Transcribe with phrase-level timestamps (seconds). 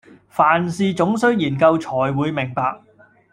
[0.29, 2.81] 凡事總須研究，纔會明白。